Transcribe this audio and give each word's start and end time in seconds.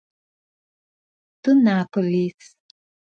Tunápolis 1.43 2.43